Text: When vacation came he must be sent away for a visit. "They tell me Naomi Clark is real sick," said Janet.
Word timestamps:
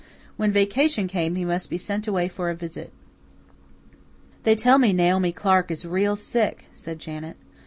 When 0.35 0.51
vacation 0.51 1.07
came 1.07 1.35
he 1.35 1.45
must 1.45 1.69
be 1.69 1.77
sent 1.77 2.07
away 2.07 2.27
for 2.27 2.49
a 2.49 2.55
visit. 2.55 2.91
"They 4.41 4.55
tell 4.55 4.79
me 4.79 4.93
Naomi 4.93 5.31
Clark 5.31 5.69
is 5.69 5.85
real 5.85 6.15
sick," 6.15 6.65
said 6.73 6.97
Janet. 6.97 7.37